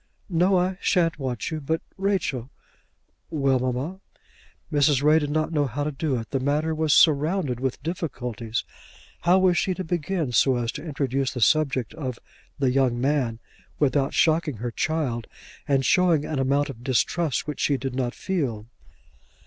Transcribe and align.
"No; 0.31 0.57
I 0.57 0.79
shan't 0.81 1.19
want 1.19 1.51
you. 1.51 1.61
But 1.61 1.79
Rachel" 1.95 2.49
"Well, 3.29 3.59
mamma?" 3.59 3.99
Mrs. 4.73 5.03
Ray 5.03 5.19
did 5.19 5.29
not 5.29 5.51
know 5.51 5.67
how 5.67 5.83
to 5.83 5.91
do 5.91 6.17
it. 6.19 6.31
The 6.31 6.39
matter 6.39 6.73
was 6.73 6.91
surrounded 6.91 7.59
with 7.59 7.83
difficulties. 7.83 8.63
How 9.19 9.37
was 9.37 9.59
she 9.59 9.75
to 9.75 9.83
begin, 9.83 10.31
so 10.31 10.55
as 10.55 10.71
to 10.71 10.83
introduce 10.83 11.33
the 11.35 11.39
subject 11.41 11.93
of 11.93 12.17
the 12.57 12.71
young 12.71 12.99
man 12.99 13.37
without 13.77 14.15
shocking 14.15 14.57
her 14.57 14.71
child 14.71 15.27
and 15.67 15.85
showing 15.85 16.25
an 16.25 16.39
amount 16.39 16.71
of 16.71 16.83
distrust 16.83 17.45
which 17.45 17.59
she 17.59 17.77
did 17.77 17.93
not 17.93 18.15
feel? 18.15 18.65